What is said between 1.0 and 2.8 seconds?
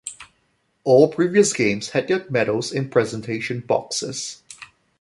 previous games had their medals